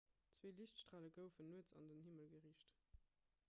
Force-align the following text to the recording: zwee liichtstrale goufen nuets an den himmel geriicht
zwee 0.35 0.53
liichtstrale 0.59 1.11
goufen 1.17 1.47
nuets 1.51 1.73
an 1.81 1.87
den 1.91 2.01
himmel 2.07 2.27
geriicht 2.33 2.73